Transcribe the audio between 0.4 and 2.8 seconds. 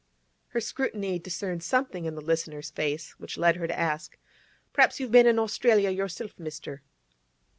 Her scrutiny discerned something in the listener's